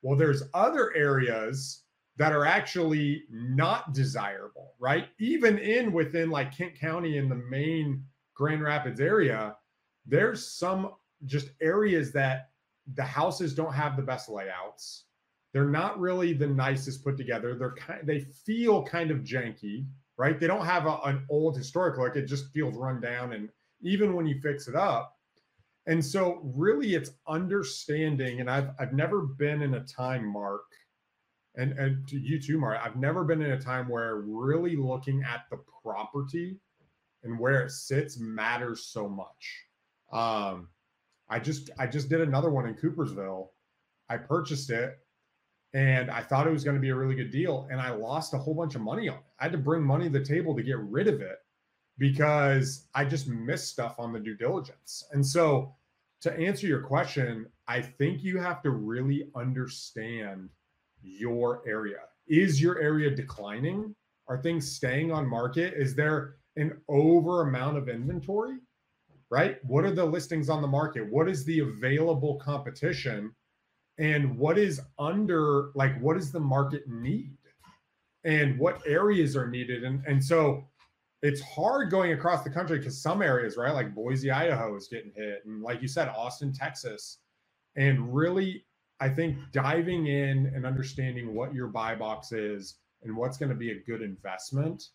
[0.02, 1.82] Well, there's other areas
[2.16, 5.08] that are actually not desirable, right?
[5.18, 9.56] Even in within like Kent County in the main Grand Rapids area,
[10.06, 10.90] there's some
[11.24, 12.50] just areas that
[12.94, 15.04] the houses don't have the best layouts
[15.52, 17.54] they're not really the nicest put together.
[17.54, 19.86] They're kind they feel kind of janky,
[20.18, 20.38] right?
[20.38, 22.16] They don't have a, an old historic look.
[22.16, 23.32] It just feels run down.
[23.32, 23.48] And
[23.82, 25.16] even when you fix it up,
[25.86, 30.62] and so really it's understanding, and I've I've never been in a time mark,
[31.56, 35.22] and, and to you too, Mark, I've never been in a time where really looking
[35.22, 36.56] at the property
[37.24, 39.66] and where it sits matters so much.
[40.12, 40.68] Um,
[41.28, 43.48] I just I just did another one in Coopersville.
[44.08, 44.98] I purchased it
[45.74, 47.66] and I thought it was going to be a really good deal.
[47.70, 49.22] And I lost a whole bunch of money on it.
[49.40, 51.38] I had to bring money to the table to get rid of it
[51.98, 55.04] because I just missed stuff on the due diligence.
[55.12, 55.74] And so,
[56.20, 60.50] to answer your question, I think you have to really understand
[61.02, 61.98] your area.
[62.28, 63.94] Is your area declining?
[64.28, 65.74] Are things staying on market?
[65.74, 68.58] Is there an over amount of inventory?
[69.30, 69.58] Right?
[69.64, 71.10] What are the listings on the market?
[71.10, 73.34] What is the available competition?
[73.98, 77.36] And what is under like what does the market need?
[78.24, 79.84] And what areas are needed?
[79.84, 80.68] And and so
[81.22, 85.12] it's hard going across the country because some areas right like boise idaho is getting
[85.14, 87.18] hit and like you said austin texas
[87.76, 88.64] and really
[89.00, 93.54] i think diving in and understanding what your buy box is and what's going to
[93.54, 94.88] be a good investment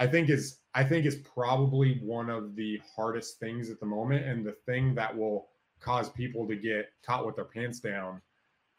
[0.00, 4.26] i think is i think is probably one of the hardest things at the moment
[4.26, 5.48] and the thing that will
[5.82, 8.20] cause people to get caught with their pants down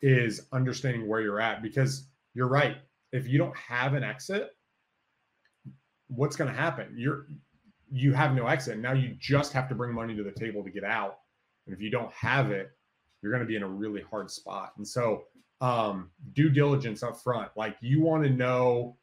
[0.01, 2.77] is understanding where you're at because you're right.
[3.11, 4.51] If you don't have an exit,
[6.07, 6.93] what's going to happen?
[6.97, 7.27] You're
[7.91, 8.79] you have no exit.
[8.79, 11.19] Now you just have to bring money to the table to get out.
[11.67, 12.71] And if you don't have it,
[13.21, 14.73] you're going to be in a really hard spot.
[14.77, 15.25] And so
[15.61, 18.97] um, due diligence up front, like you want to know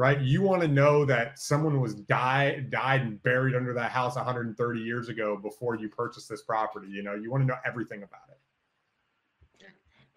[0.00, 0.18] right?
[0.18, 4.80] You want to know that someone was died died and buried under that house 130
[4.80, 6.88] years ago before you purchase this property.
[6.88, 8.38] You know, you want to know everything about it.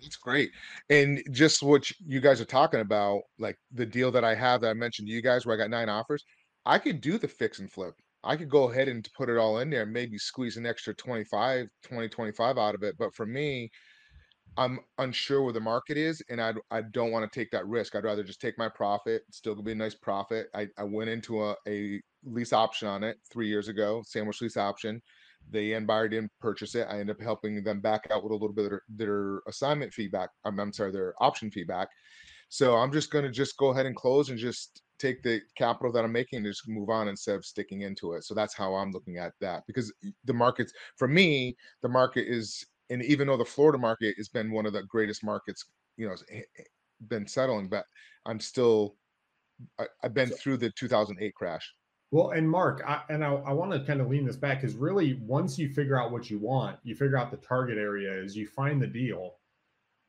[0.01, 0.51] That's great.
[0.89, 4.69] And just what you guys are talking about, like the deal that I have that
[4.69, 6.23] I mentioned to you guys where I got nine offers,
[6.65, 7.93] I could do the fix and flip.
[8.23, 11.67] I could go ahead and put it all in there, maybe squeeze an extra 25,
[11.83, 12.95] 20, 25 out of it.
[12.97, 13.69] But for me,
[14.57, 17.95] I'm unsure where the market is, and I I don't want to take that risk.
[17.95, 19.23] I'd rather just take my profit.
[19.27, 20.47] It's still gonna be a nice profit.
[20.53, 24.57] I, I went into a, a lease option on it three years ago, sandwich lease
[24.57, 25.01] option.
[25.51, 26.87] The end buyer didn't purchase it.
[26.89, 29.93] I ended up helping them back out with a little bit of their, their assignment
[29.93, 30.29] feedback.
[30.45, 31.89] I'm, I'm sorry, their option feedback.
[32.47, 35.91] So I'm just going to just go ahead and close and just take the capital
[35.91, 38.23] that I'm making and just move on instead of sticking into it.
[38.23, 39.91] So that's how I'm looking at that because
[40.23, 44.51] the markets, for me, the market is and even though the Florida market has been
[44.51, 45.65] one of the greatest markets,
[45.97, 46.63] you know, eh, eh,
[47.07, 47.85] been settling, but
[48.25, 48.95] I'm still,
[49.79, 51.73] I, have been through the 2008 crash.
[52.11, 54.75] Well, and Mark, I, and I, I want to kind of lean this back because
[54.75, 58.37] really, once you figure out what you want, you figure out the target area is
[58.37, 59.37] you find the deal.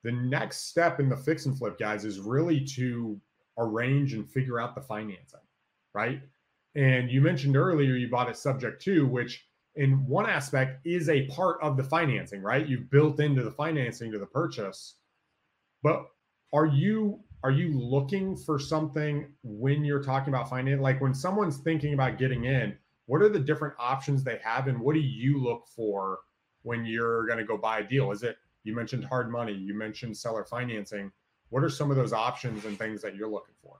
[0.02, 3.18] The next step in the fix and flip, guys, is really to
[3.56, 5.40] arrange and figure out the financing,
[5.94, 6.20] right?
[6.74, 11.26] And you mentioned earlier you bought it subject to, which in one aspect is a
[11.26, 12.66] part of the financing, right?
[12.66, 14.96] You've built into the financing to the purchase.
[15.82, 16.06] But
[16.52, 20.80] are you are you looking for something when you're talking about finance?
[20.80, 22.74] Like when someone's thinking about getting in,
[23.06, 26.20] what are the different options they have and what do you look for
[26.62, 28.12] when you're going to go buy a deal?
[28.12, 31.12] Is it you mentioned hard money, you mentioned seller financing.
[31.50, 33.76] What are some of those options and things that you're looking for?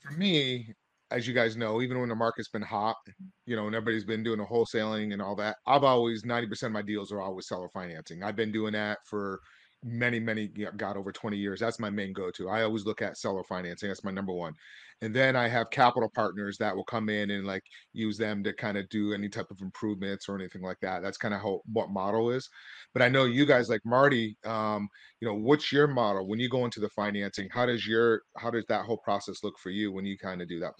[0.00, 0.74] For me,
[1.10, 3.26] as you guys know, even when the market's been hot, mm-hmm.
[3.46, 6.72] you know, and everybody's been doing the wholesaling and all that, I've always 90% of
[6.72, 8.22] my deals are always seller financing.
[8.22, 9.40] I've been doing that for
[9.82, 11.60] many, many, you know, got over 20 years.
[11.60, 12.48] That's my main go to.
[12.48, 13.88] I always look at seller financing.
[13.88, 14.54] That's my number one.
[15.02, 17.62] And then I have capital partners that will come in and like
[17.94, 21.00] use them to kind of do any type of improvements or anything like that.
[21.02, 22.48] That's kind of how what model is.
[22.92, 24.88] But I know you guys like Marty, um,
[25.20, 27.48] you know, what's your model when you go into the financing?
[27.50, 30.48] How does your how does that whole process look for you when you kind of
[30.48, 30.74] do that?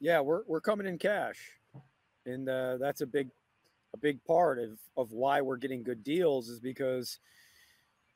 [0.00, 1.38] Yeah, we're we're coming in cash.
[2.26, 3.28] And uh, that's a big
[3.94, 7.20] a big part of of why we're getting good deals is because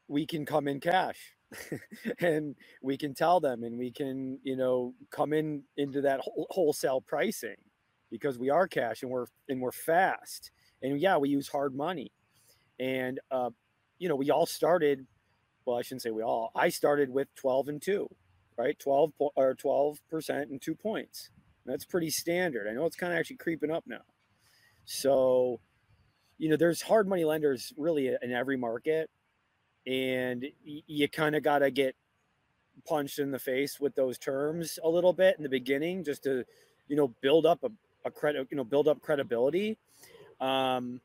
[0.09, 1.35] we can come in cash
[2.21, 7.01] and we can tell them and we can you know come in into that wholesale
[7.01, 7.57] pricing
[8.11, 10.51] because we are cash and we're and we're fast
[10.83, 12.11] and yeah we use hard money
[12.81, 13.51] and uh,
[13.99, 15.07] you know we all started
[15.65, 18.09] well i shouldn't say we all i started with 12 and 2
[18.57, 18.79] right?
[18.79, 21.31] 12 or 12 percent and two points.
[21.65, 22.69] That's pretty standard.
[22.69, 24.05] I know it's kind of actually creeping up now.
[24.85, 25.61] So
[26.39, 29.11] you know there's hard money lenders really in every market
[29.87, 31.95] and you kind of got to get
[32.87, 36.45] punched in the face with those terms a little bit in the beginning just to
[36.89, 37.71] you know build up a,
[38.05, 39.77] a credit you know build up credibility.
[40.41, 41.01] Um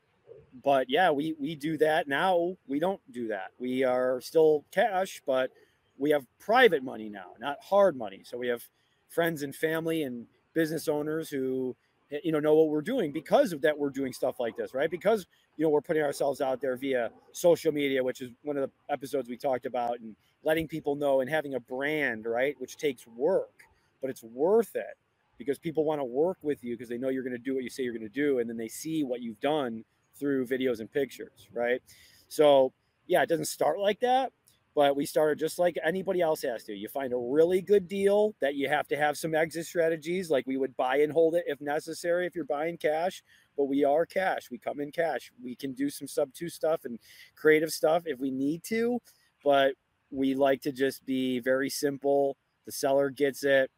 [0.62, 2.56] but yeah we we do that now.
[2.66, 3.52] We don't do that.
[3.58, 5.50] We are still cash but
[5.98, 8.22] we have private money now not hard money.
[8.24, 8.64] So we have
[9.08, 11.76] friends and family and business owners who
[12.12, 14.74] Eh, you know know what we're doing because of that we're doing stuff like this
[14.74, 14.90] right?
[14.90, 18.62] Because you know we're putting ourselves out there via social media which is one of
[18.62, 22.76] the episodes we talked about and letting people know and having a brand right which
[22.76, 23.62] takes work
[24.00, 24.96] but it's worth it
[25.38, 27.64] because people want to work with you because they know you're going to do what
[27.64, 29.84] you say you're going to do and then they see what you've done
[30.18, 31.80] through videos and pictures right?
[32.28, 32.72] So
[33.06, 34.32] yeah it doesn't start like that
[34.74, 36.74] but we started just like anybody else has to.
[36.74, 40.46] You find a really good deal that you have to have some exit strategies, like
[40.46, 43.22] we would buy and hold it if necessary if you're buying cash.
[43.56, 44.50] But we are cash.
[44.50, 45.30] We come in cash.
[45.42, 46.98] We can do some sub two stuff and
[47.36, 48.98] creative stuff if we need to,
[49.44, 49.74] but
[50.10, 52.36] we like to just be very simple.
[52.64, 53.70] The seller gets it.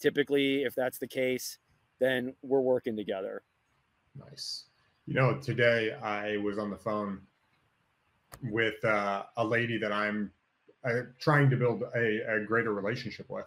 [0.00, 1.58] Typically, if that's the case,
[1.98, 3.42] then we're working together.
[4.30, 4.64] Nice.
[5.06, 7.20] You know, today I was on the phone
[8.42, 10.30] with uh, a lady that I'm
[11.18, 13.46] trying to build a, a greater relationship with.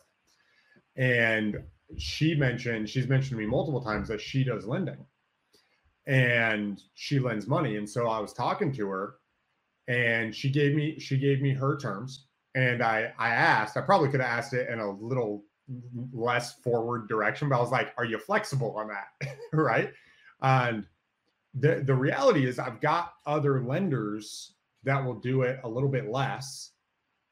[0.95, 1.63] And
[1.97, 5.05] she mentioned, she's mentioned to me multiple times that she does lending
[6.07, 7.77] and she lends money.
[7.77, 9.15] And so I was talking to her
[9.87, 12.27] and she gave me, she gave me her terms.
[12.55, 15.43] And I, I asked, I probably could have asked it in a little
[16.11, 19.35] less forward direction, but I was like, are you flexible on that?
[19.53, 19.91] right.
[20.41, 20.85] And
[21.53, 26.09] the, the reality is I've got other lenders that will do it a little bit
[26.09, 26.71] less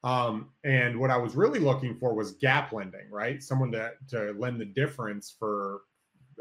[0.04, 3.42] um, and what I was really looking for was gap lending, right?
[3.44, 5.82] Someone to to lend the difference for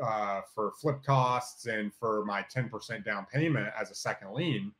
[0.03, 4.73] uh, for flip costs and for my 10% down payment as a second lien.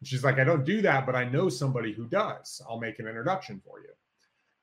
[0.00, 2.62] And she's like, I don't do that, but I know somebody who does.
[2.68, 3.90] I'll make an introduction for you.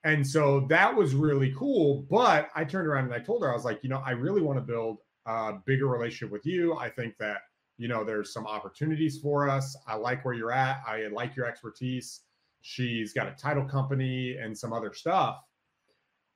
[0.03, 2.05] And so that was really cool.
[2.09, 4.41] But I turned around and I told her, I was like, you know, I really
[4.41, 6.75] want to build a bigger relationship with you.
[6.75, 7.41] I think that,
[7.77, 9.75] you know, there's some opportunities for us.
[9.85, 10.81] I like where you're at.
[10.87, 12.21] I like your expertise.
[12.69, 15.39] She's got a title company and some other stuff.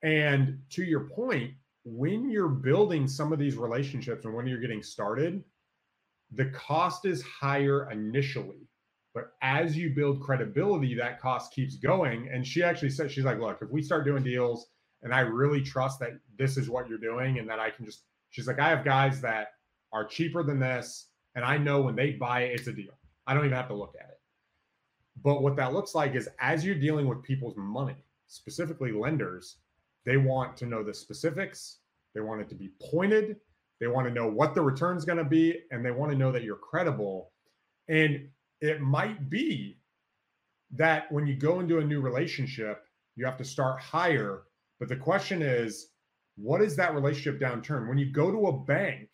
[0.02, 1.52] And to your point,
[1.84, 5.44] when you're building some of these relationships and when you're getting started,
[6.32, 8.70] the cost is higher initially.
[9.14, 12.30] But as you build credibility, that cost keeps going.
[12.32, 14.68] And she actually said, she's like, look, if we start doing deals
[15.02, 18.06] and I really trust that this is what you're doing and that I can just,
[18.30, 19.50] she's like, I have guys that
[19.92, 21.10] are cheaper than this.
[21.36, 22.98] And I know when they buy it, it's a deal.
[23.28, 24.11] I don't even have to look at it.
[25.24, 29.58] But what that looks like is as you're dealing with people's money, specifically lenders,
[30.06, 31.78] they want to know the specifics.
[32.14, 33.38] They want it to be pointed.
[33.80, 36.18] They want to know what the return is going to be, and they want to
[36.18, 37.32] know that you're credible.
[37.88, 38.30] And
[38.62, 39.80] it might be
[40.76, 42.84] that when you go into a new relationship,
[43.16, 44.44] you have to start higher.
[44.80, 45.88] But the question is,
[46.36, 47.88] what is that relationship downturn?
[47.88, 49.10] When you go to a bank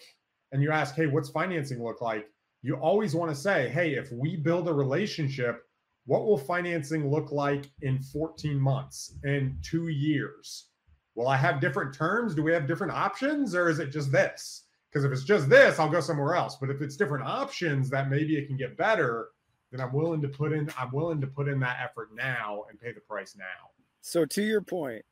[0.51, 2.28] and you ask, hey, what's financing look like?
[2.62, 5.64] You always want to say, hey, if we build a relationship,
[6.08, 10.70] what will financing look like in 14 months in two years
[11.16, 14.64] will i have different terms do we have different options or is it just this
[14.89, 16.55] Because if it's just this, I'll go somewhere else.
[16.55, 19.30] But if it's different options that maybe it can get better,
[19.72, 22.80] then I'm willing to put in I'm willing to put in that effort now and
[22.80, 23.70] pay the price now.
[24.01, 25.03] So to your point,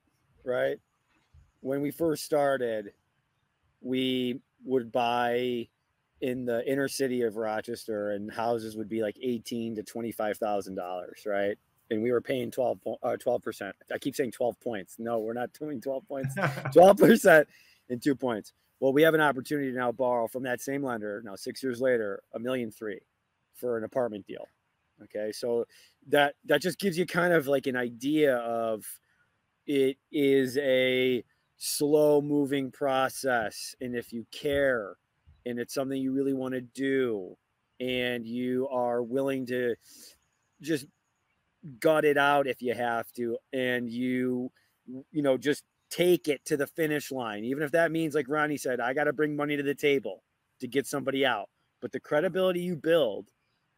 [0.44, 0.80] right?
[1.60, 2.94] When we first started,
[3.82, 5.68] we would buy
[6.22, 10.38] in the inner city of Rochester, and houses would be like eighteen to twenty five
[10.38, 11.58] thousand dollars, right?
[11.92, 13.76] And we were paying 12 uh, percent.
[13.94, 14.96] I keep saying twelve points.
[14.98, 16.34] No, we're not doing twelve points.
[16.74, 17.48] Twelve percent
[17.90, 18.54] in two points.
[18.80, 21.82] Well, we have an opportunity to now borrow from that same lender now six years
[21.82, 23.00] later a million three
[23.54, 24.48] for an apartment deal.
[25.04, 25.66] Okay, so
[26.08, 28.86] that that just gives you kind of like an idea of
[29.68, 31.24] it is a
[31.58, 34.98] slow moving process, and if you care
[35.46, 37.36] and it's something you really want to do
[37.80, 39.76] and you are willing to
[40.62, 40.86] just
[41.80, 44.52] gut it out if you have to and you
[45.12, 48.58] you know just take it to the finish line even if that means like ronnie
[48.58, 50.24] said i got to bring money to the table
[50.60, 51.50] to get somebody out.
[51.82, 53.28] But the credibility you build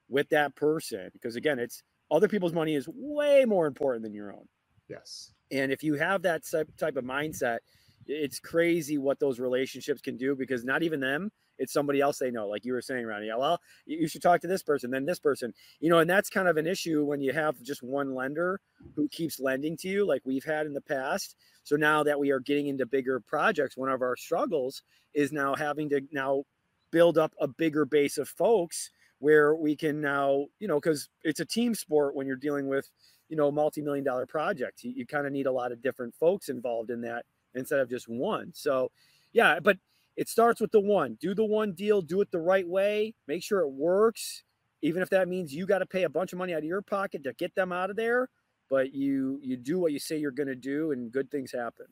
[0.10, 4.32] with that person because again it's other people's money is way more important than your
[4.32, 4.48] own.
[4.88, 5.34] Yes.
[5.52, 6.44] And if you have that
[6.78, 7.58] type of mindset
[8.06, 12.32] it's crazy what those relationships can do because not even them it's somebody else they
[12.32, 13.30] know like you were saying ronnie.
[13.36, 15.54] Well you should talk to this person then this person.
[15.80, 18.60] You know and that's kind of an issue when you have just one lender
[18.96, 21.36] who keeps lending to you like we've had in the past.
[21.64, 24.84] So now that we are getting into bigger projects one of our struggles
[25.14, 26.44] is now having to now
[26.92, 31.40] build up a bigger base of folks where we can now you know because it's
[31.40, 32.90] a team sport when you're dealing with
[33.30, 34.84] you know multi-million dollar projects.
[34.84, 37.90] You, you kind of need a lot of different folks involved in that instead of
[37.90, 38.52] just one.
[38.54, 38.92] So,
[39.34, 39.78] yeah, but
[40.18, 41.18] it starts with the one.
[41.22, 44.44] Do the one deal, do it the right way, make sure it works,
[44.82, 46.82] even if that means you got to pay a bunch of money out of your
[46.82, 48.30] pocket to get them out of there,
[48.70, 51.86] but you you do what you say you're going to do and good things happen.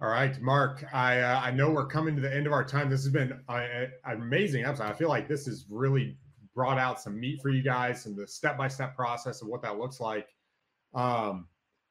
[0.00, 0.84] All right, Mark.
[0.92, 2.88] I uh, I know we're coming to the end of our time.
[2.88, 3.66] This has been uh,
[4.04, 4.84] an amazing episode.
[4.84, 6.16] I feel like this has really
[6.54, 9.62] brought out some meat for you guys and the step by step process of what
[9.62, 10.28] that looks like.
[10.94, 11.48] Um,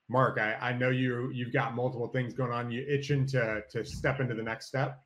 [0.10, 2.72] Mark, I, I know you you've got multiple things going on.
[2.72, 5.00] You itching to to step into the next step?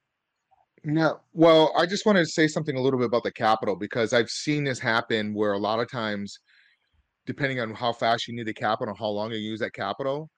[0.83, 1.19] No.
[1.33, 4.29] Well, I just wanted to say something a little bit about the capital because I've
[4.29, 6.39] seen this happen where a lot of times,
[7.25, 10.29] depending on how fast you need the capital, how long you use that capital,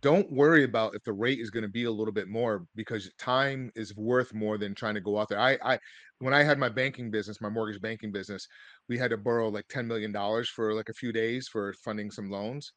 [0.00, 3.10] don't worry about if the rate is going to be a little bit more because
[3.18, 5.38] time is worth more than trying to go out there.
[5.38, 5.78] I, I,
[6.18, 8.46] when I had my banking business, my mortgage banking business,
[8.88, 10.12] we had to borrow like $10 million
[10.54, 12.72] for like a few days for funding some loans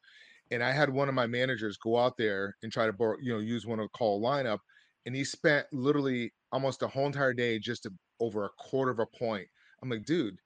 [0.50, 3.32] and I had one of my managers go out there and try to borrow, you
[3.32, 4.58] know, use one of call lineup,
[5.04, 7.90] and he spent literally almost a whole entire day just to,
[8.20, 9.46] over a quarter of a point.
[9.82, 10.36] I'm like, dude,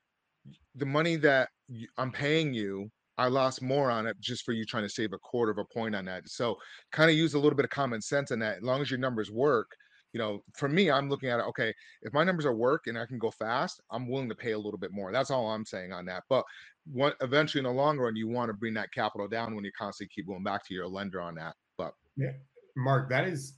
[0.75, 1.51] the money that
[1.99, 5.19] I'm paying you, I lost more on it just for you trying to save a
[5.19, 6.29] quarter of a point on that.
[6.29, 6.57] So,
[6.91, 8.59] kind of use a little bit of common sense on that.
[8.59, 9.71] As long as your numbers work,
[10.13, 11.47] you know, for me, I'm looking at it.
[11.47, 14.53] Okay, if my numbers are work and I can go fast, I'm willing to pay
[14.53, 15.13] a little bit more.
[15.13, 16.25] That's all I'm saying on that.
[16.29, 16.45] But
[16.93, 19.71] what eventually in the long run, you want to bring that capital down when you
[19.79, 21.55] constantly keep going back to your lender on that.
[21.79, 22.33] But yeah,
[22.77, 23.55] Mark, that is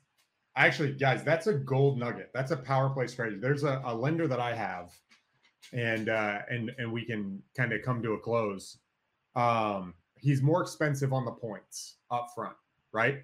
[0.57, 2.31] actually, guys, that's a gold nugget.
[2.35, 3.39] That's a power play strategy.
[3.41, 4.93] There's a, a lender that I have,
[5.73, 8.79] and uh, and and we can kind of come to a close.
[9.35, 12.57] Um, he's more expensive on the points up front,
[12.93, 13.23] right?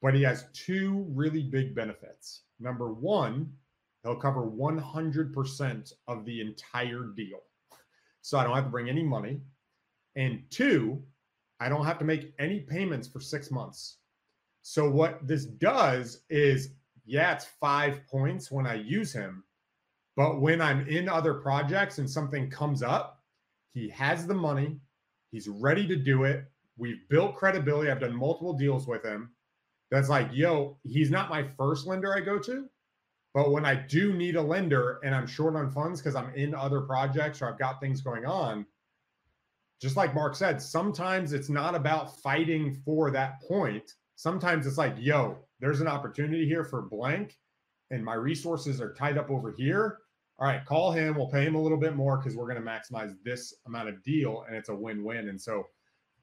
[0.00, 2.44] But he has two really big benefits.
[2.60, 3.50] Number one,
[4.02, 7.40] he'll cover 100% of the entire deal.
[8.22, 9.40] So I don't have to bring any money.
[10.16, 11.02] And two,
[11.58, 13.96] I don't have to make any payments for six months.
[14.62, 16.70] So what this does is,
[17.06, 19.44] yeah, it's five points when I use him.
[20.16, 23.22] But when I'm in other projects and something comes up,
[23.72, 24.78] he has the money.
[25.30, 26.44] He's ready to do it.
[26.76, 27.90] We've built credibility.
[27.90, 29.30] I've done multiple deals with him.
[29.90, 32.68] That's like, yo, he's not my first lender I go to,
[33.34, 36.54] but when I do need a lender and I'm short on funds because I'm in
[36.54, 38.66] other projects or I've got things going on,
[39.80, 43.94] just like Mark said, sometimes it's not about fighting for that point.
[44.16, 47.38] Sometimes it's like, yo, there's an opportunity here for blank,
[47.90, 49.98] and my resources are tied up over here.
[50.38, 51.16] All right, call him.
[51.16, 54.02] We'll pay him a little bit more because we're going to maximize this amount of
[54.02, 55.28] deal, and it's a win-win.
[55.28, 55.66] And so,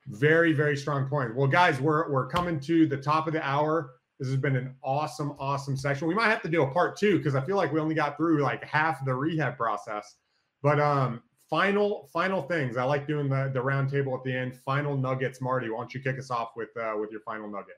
[0.07, 1.35] very, very strong point.
[1.35, 3.91] Well, guys, we're we're coming to the top of the hour.
[4.19, 6.07] This has been an awesome, awesome session.
[6.07, 8.17] We might have to do a part two because I feel like we only got
[8.17, 10.15] through like half the rehab process.
[10.63, 12.77] But um, final, final things.
[12.77, 14.55] I like doing the the round table at the end.
[14.65, 15.69] Final nuggets, Marty.
[15.69, 17.75] Why don't you kick us off with uh, with your final nugget?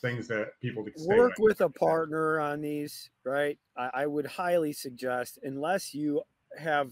[0.00, 3.58] Things that people work with a partner on these, right?
[3.76, 6.22] I, I would highly suggest, unless you
[6.56, 6.90] have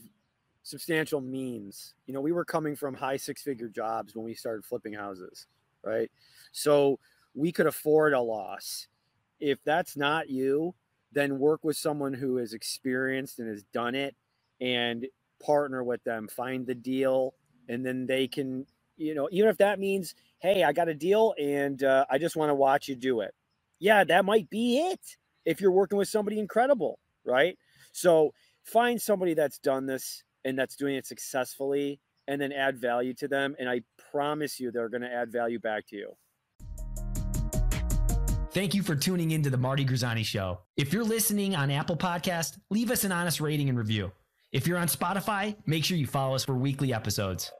[0.68, 1.94] substantial means.
[2.06, 5.46] You know, we were coming from high six figure jobs when we started flipping houses,
[5.82, 6.10] right?
[6.52, 6.98] So
[7.34, 8.86] we could afford a loss.
[9.40, 10.74] If that's not you,
[11.12, 14.14] then work with someone who is experienced and has done it
[14.60, 15.06] and
[15.42, 17.34] partner with them, find the deal,
[17.68, 18.66] and then they can,
[18.96, 22.36] you know, even if that means, hey, I got a deal and uh, I just
[22.36, 23.34] want to watch you do it.
[23.78, 25.00] Yeah, that might be it
[25.46, 27.56] if you're working with somebody incredible, right?
[27.92, 33.14] So find somebody that's done this and that's doing it successfully and then add value
[33.14, 33.54] to them.
[33.58, 36.12] And I promise you, they're going to add value back to you.
[38.50, 40.60] Thank you for tuning into the Marty Grizzanti Show.
[40.76, 44.10] If you're listening on Apple Podcast, leave us an honest rating and review.
[44.52, 47.52] If you're on Spotify, make sure you follow us for weekly episodes.